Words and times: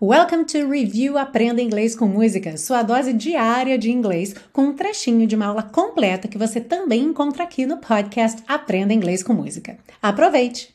Welcome 0.00 0.44
to 0.44 0.70
Review 0.70 1.18
Aprenda 1.18 1.60
Inglês 1.60 1.96
com 1.96 2.06
Música, 2.06 2.56
sua 2.56 2.84
dose 2.84 3.12
diária 3.12 3.76
de 3.76 3.90
inglês, 3.90 4.32
com 4.52 4.66
um 4.66 4.72
trechinho 4.72 5.26
de 5.26 5.34
uma 5.34 5.46
aula 5.46 5.64
completa 5.64 6.28
que 6.28 6.38
você 6.38 6.60
também 6.60 7.02
encontra 7.02 7.42
aqui 7.42 7.66
no 7.66 7.78
podcast 7.78 8.40
Aprenda 8.46 8.94
Inglês 8.94 9.24
com 9.24 9.32
Música. 9.32 9.76
Aproveite! 10.00 10.72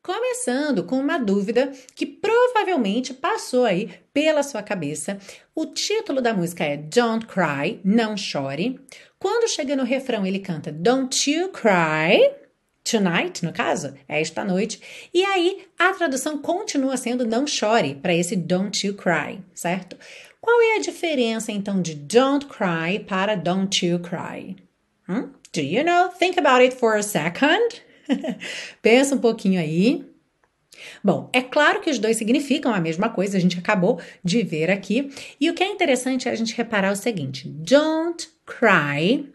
Começando 0.00 0.84
com 0.84 0.96
uma 1.00 1.18
dúvida 1.18 1.72
que 1.96 2.06
provavelmente 2.06 3.12
passou 3.12 3.64
aí 3.64 3.90
pela 4.12 4.44
sua 4.44 4.62
cabeça. 4.62 5.18
O 5.52 5.66
título 5.66 6.20
da 6.20 6.32
música 6.32 6.62
é 6.62 6.76
Don't 6.76 7.26
Cry, 7.26 7.80
Não 7.84 8.16
Chore. 8.16 8.78
Quando 9.18 9.50
chega 9.50 9.74
no 9.74 9.82
refrão, 9.82 10.24
ele 10.24 10.38
canta 10.38 10.70
Don't 10.70 11.28
You 11.28 11.48
Cry 11.48 12.43
tonight, 12.84 13.44
no 13.44 13.52
caso, 13.52 13.94
é 14.06 14.20
esta 14.20 14.44
noite. 14.44 14.80
E 15.12 15.24
aí 15.24 15.64
a 15.78 15.92
tradução 15.94 16.38
continua 16.38 16.96
sendo 16.96 17.26
não 17.26 17.46
chore 17.46 17.94
para 17.94 18.14
esse 18.14 18.36
don't 18.36 18.86
you 18.86 18.94
cry, 18.94 19.40
certo? 19.54 19.96
Qual 20.40 20.60
é 20.60 20.76
a 20.76 20.80
diferença 20.80 21.50
então 21.50 21.80
de 21.80 21.94
don't 21.94 22.46
cry 22.46 22.98
para 22.98 23.34
don't 23.34 23.84
you 23.84 23.98
cry? 23.98 24.56
Hmm? 25.08 25.30
Do 25.52 25.60
you 25.60 25.82
know? 25.84 26.10
Think 26.10 26.38
about 26.38 26.62
it 26.62 26.76
for 26.76 26.96
a 26.96 27.02
second. 27.02 27.82
Pensa 28.82 29.14
um 29.14 29.18
pouquinho 29.18 29.58
aí. 29.58 30.04
Bom, 31.02 31.30
é 31.32 31.40
claro 31.40 31.80
que 31.80 31.88
os 31.88 31.98
dois 31.98 32.16
significam 32.16 32.74
a 32.74 32.80
mesma 32.80 33.08
coisa, 33.08 33.36
a 33.36 33.40
gente 33.40 33.58
acabou 33.58 34.00
de 34.22 34.42
ver 34.42 34.70
aqui. 34.70 35.10
E 35.40 35.48
o 35.48 35.54
que 35.54 35.62
é 35.62 35.68
interessante 35.68 36.28
é 36.28 36.32
a 36.32 36.34
gente 36.34 36.54
reparar 36.54 36.92
o 36.92 36.96
seguinte: 36.96 37.48
don't 37.48 38.28
cry 38.44 39.32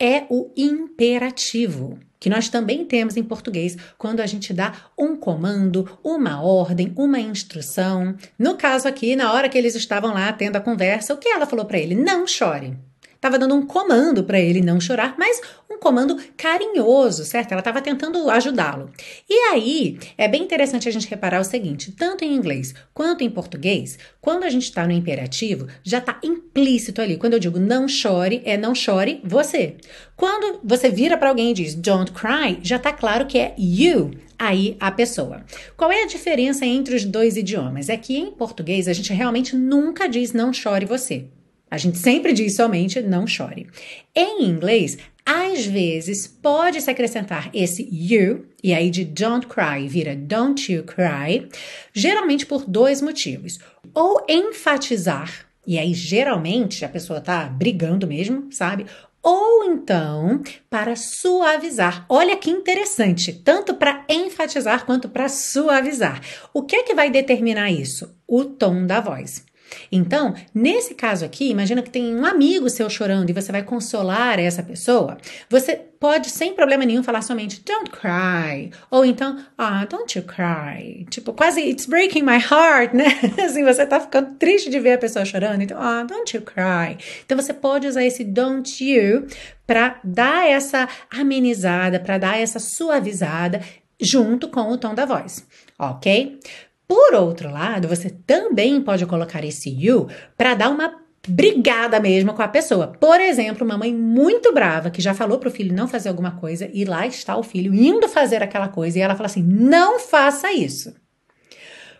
é 0.00 0.26
o 0.28 0.50
imperativo 0.56 1.98
que 2.24 2.30
nós 2.30 2.48
também 2.48 2.86
temos 2.86 3.18
em 3.18 3.22
português 3.22 3.76
quando 3.98 4.20
a 4.20 4.26
gente 4.26 4.54
dá 4.54 4.72
um 4.98 5.14
comando, 5.14 5.98
uma 6.02 6.40
ordem, 6.40 6.90
uma 6.96 7.20
instrução. 7.20 8.16
No 8.38 8.56
caso 8.56 8.88
aqui, 8.88 9.14
na 9.14 9.30
hora 9.30 9.46
que 9.46 9.58
eles 9.58 9.74
estavam 9.74 10.14
lá 10.14 10.32
tendo 10.32 10.56
a 10.56 10.60
conversa, 10.60 11.12
o 11.12 11.18
que 11.18 11.28
ela 11.28 11.44
falou 11.44 11.66
para 11.66 11.78
ele? 11.78 11.94
Não 11.94 12.26
chore 12.26 12.78
estava 13.24 13.38
dando 13.38 13.54
um 13.54 13.64
comando 13.64 14.22
para 14.22 14.38
ele 14.38 14.60
não 14.60 14.78
chorar, 14.78 15.14
mas 15.18 15.40
um 15.70 15.78
comando 15.78 16.18
carinhoso, 16.36 17.24
certo? 17.24 17.52
Ela 17.52 17.62
estava 17.62 17.80
tentando 17.80 18.28
ajudá-lo. 18.28 18.90
E 19.28 19.34
aí 19.50 19.98
é 20.18 20.28
bem 20.28 20.42
interessante 20.42 20.86
a 20.86 20.92
gente 20.92 21.08
reparar 21.08 21.40
o 21.40 21.44
seguinte: 21.44 21.90
tanto 21.92 22.22
em 22.22 22.34
inglês 22.34 22.74
quanto 22.92 23.24
em 23.24 23.30
português, 23.30 23.98
quando 24.20 24.44
a 24.44 24.50
gente 24.50 24.64
está 24.64 24.86
no 24.86 24.92
imperativo, 24.92 25.66
já 25.82 25.98
está 25.98 26.18
implícito 26.22 27.00
ali. 27.00 27.16
Quando 27.16 27.32
eu 27.32 27.38
digo 27.38 27.58
não 27.58 27.88
chore, 27.88 28.42
é 28.44 28.58
não 28.58 28.74
chore 28.74 29.22
você. 29.24 29.76
Quando 30.14 30.60
você 30.62 30.90
vira 30.90 31.16
para 31.16 31.30
alguém 31.30 31.50
e 31.52 31.54
diz 31.54 31.74
don't 31.74 32.12
cry, 32.12 32.58
já 32.62 32.76
está 32.76 32.92
claro 32.92 33.26
que 33.26 33.38
é 33.38 33.54
you 33.58 34.10
aí 34.38 34.76
a 34.78 34.90
pessoa. 34.90 35.44
Qual 35.78 35.90
é 35.90 36.02
a 36.02 36.06
diferença 36.06 36.66
entre 36.66 36.94
os 36.94 37.06
dois 37.06 37.38
idiomas? 37.38 37.88
É 37.88 37.96
que 37.96 38.18
em 38.18 38.30
português 38.30 38.86
a 38.86 38.92
gente 38.92 39.14
realmente 39.14 39.56
nunca 39.56 40.06
diz 40.06 40.34
não 40.34 40.52
chore 40.52 40.84
você. 40.84 41.26
A 41.74 41.76
gente 41.76 41.98
sempre 41.98 42.32
diz 42.32 42.54
somente 42.54 43.02
não 43.02 43.26
chore. 43.26 43.66
Em 44.14 44.44
inglês, 44.44 44.96
às 45.26 45.66
vezes 45.66 46.24
pode 46.24 46.80
se 46.80 46.88
acrescentar 46.88 47.50
esse 47.52 47.88
you, 47.90 48.46
e 48.62 48.72
aí 48.72 48.90
de 48.90 49.04
don't 49.04 49.48
cry 49.48 49.88
vira 49.88 50.14
don't 50.14 50.72
you 50.72 50.84
cry, 50.84 51.48
geralmente 51.92 52.46
por 52.46 52.64
dois 52.64 53.02
motivos. 53.02 53.58
Ou 53.92 54.24
enfatizar, 54.28 55.48
e 55.66 55.76
aí 55.76 55.92
geralmente 55.92 56.84
a 56.84 56.88
pessoa 56.88 57.20
tá 57.20 57.46
brigando 57.46 58.06
mesmo, 58.06 58.46
sabe? 58.52 58.86
Ou 59.20 59.64
então 59.64 60.44
para 60.70 60.94
suavizar. 60.94 62.06
Olha 62.08 62.36
que 62.36 62.52
interessante, 62.52 63.32
tanto 63.32 63.74
para 63.74 64.04
enfatizar 64.08 64.86
quanto 64.86 65.08
para 65.08 65.28
suavizar. 65.28 66.20
O 66.52 66.62
que 66.62 66.76
é 66.76 66.82
que 66.84 66.94
vai 66.94 67.10
determinar 67.10 67.72
isso? 67.72 68.14
O 68.28 68.44
tom 68.44 68.86
da 68.86 69.00
voz. 69.00 69.44
Então, 69.90 70.34
nesse 70.54 70.94
caso 70.94 71.24
aqui, 71.24 71.48
imagina 71.50 71.82
que 71.82 71.90
tem 71.90 72.14
um 72.14 72.24
amigo 72.24 72.68
seu 72.68 72.88
chorando 72.90 73.30
e 73.30 73.32
você 73.32 73.52
vai 73.52 73.62
consolar 73.62 74.38
essa 74.38 74.62
pessoa. 74.62 75.16
Você 75.48 75.80
pode, 76.04 76.28
sem 76.28 76.52
problema 76.52 76.84
nenhum, 76.84 77.02
falar 77.02 77.22
somente 77.22 77.62
don't 77.64 77.90
cry. 77.90 78.70
Ou 78.90 79.04
então, 79.04 79.38
ah, 79.56 79.86
don't 79.86 80.18
you 80.18 80.24
cry. 80.24 81.06
Tipo, 81.08 81.32
quase 81.32 81.60
it's 81.60 81.86
breaking 81.86 82.22
my 82.22 82.38
heart, 82.38 82.92
né? 82.92 83.06
assim, 83.42 83.64
você 83.64 83.86
tá 83.86 83.98
ficando 84.00 84.34
triste 84.34 84.68
de 84.68 84.78
ver 84.78 84.92
a 84.92 84.98
pessoa 84.98 85.24
chorando. 85.24 85.62
Então, 85.62 85.80
ah, 85.80 86.04
don't 86.04 86.36
you 86.36 86.42
cry. 86.42 86.98
Então, 87.24 87.36
você 87.36 87.54
pode 87.54 87.86
usar 87.86 88.04
esse 88.04 88.22
don't 88.22 88.84
you 88.84 89.26
para 89.66 89.98
dar 90.04 90.46
essa 90.46 90.88
amenizada, 91.10 91.98
para 91.98 92.18
dar 92.18 92.38
essa 92.38 92.58
suavizada 92.58 93.62
junto 94.00 94.48
com 94.48 94.70
o 94.70 94.76
tom 94.76 94.94
da 94.94 95.06
voz, 95.06 95.46
ok? 95.78 96.38
Por 96.86 97.14
outro 97.14 97.50
lado, 97.50 97.88
você 97.88 98.10
também 98.10 98.80
pode 98.82 99.06
colocar 99.06 99.44
esse 99.44 99.70
you 99.70 100.08
para 100.36 100.54
dar 100.54 100.68
uma 100.68 101.02
brigada 101.26 101.98
mesmo 102.00 102.34
com 102.34 102.42
a 102.42 102.48
pessoa. 102.48 102.88
Por 102.88 103.20
exemplo, 103.20 103.64
uma 103.64 103.78
mãe 103.78 103.94
muito 103.94 104.52
brava 104.52 104.90
que 104.90 105.00
já 105.00 105.14
falou 105.14 105.38
para 105.38 105.48
o 105.48 105.52
filho 105.52 105.74
não 105.74 105.88
fazer 105.88 106.10
alguma 106.10 106.32
coisa 106.32 106.68
e 106.72 106.84
lá 106.84 107.06
está 107.06 107.36
o 107.36 107.42
filho 107.42 107.74
indo 107.74 108.08
fazer 108.08 108.42
aquela 108.42 108.68
coisa 108.68 108.98
e 108.98 109.02
ela 109.02 109.14
fala 109.14 109.26
assim: 109.26 109.42
"Não 109.42 109.98
faça 109.98 110.52
isso". 110.52 110.94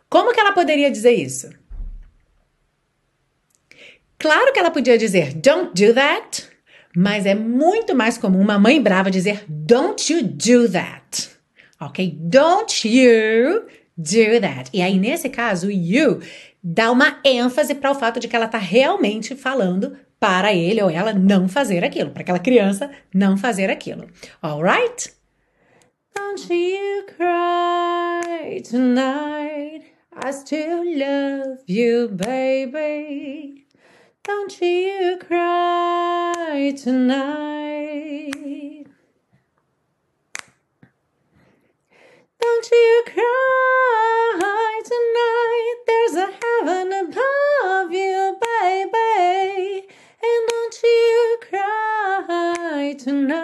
Como 0.09 0.33
que 0.33 0.41
ela 0.41 0.53
poderia 0.53 0.91
dizer 0.91 1.13
isso? 1.13 1.51
Claro 4.19 4.53
que 4.53 4.59
ela 4.59 4.71
podia 4.71 4.97
dizer 4.97 5.35
don't 5.35 5.73
do 5.75 5.95
that, 5.95 6.49
mas 6.95 7.27
é 7.27 7.35
muito 7.35 7.95
mais 7.95 8.17
comum 8.19 8.41
uma 8.41 8.59
mãe 8.59 8.81
brava 8.81 9.11
dizer 9.11 9.45
don't 9.49 10.13
you 10.13 10.23
do 10.23 10.71
that. 10.71 11.31
OK? 11.81 12.17
Don't 12.21 12.87
you 12.87 13.67
do 13.97 14.41
that. 14.41 14.71
E 14.73 14.83
aí, 14.83 14.99
nesse 14.99 15.29
caso, 15.29 15.71
you 15.71 16.21
dá 16.63 16.91
uma 16.91 17.21
ênfase 17.23 17.75
para 17.75 17.91
o 17.91 17.95
fato 17.95 18.19
de 18.19 18.27
que 18.27 18.35
ela 18.35 18.47
está 18.47 18.57
realmente 18.57 19.37
falando 19.37 19.97
para 20.19 20.55
ele 20.55 20.81
ou 20.81 20.89
ela 20.89 21.13
não 21.13 21.47
fazer 21.47 21.85
aquilo, 21.85 22.11
para 22.11 22.23
aquela 22.23 22.39
criança 22.39 22.91
não 23.15 23.37
fazer 23.37 23.69
aquilo. 23.71 24.09
Alright? 24.41 25.13
Don't 26.15 26.53
you 26.53 27.05
cry 27.17 28.63
tonight. 28.63 29.85
I 30.17 30.33
still 30.33 30.85
love 30.85 31.59
you, 31.67 32.09
baby. 32.09 33.67
Don't 34.23 34.65
you 34.65 35.19
cry 35.19 36.73
tonight. 36.73 37.54
You 42.73 43.03
cry 43.07 44.81
tonight. 44.85 45.77
There's 45.87 46.15
a 46.15 46.31
heaven 46.41 46.93
above 46.93 47.93
you, 47.93 48.37
baby. 48.41 49.87
And 50.23 50.49
don't 50.49 50.83
you 50.83 51.39
cry 51.51 52.97
tonight. 52.99 53.44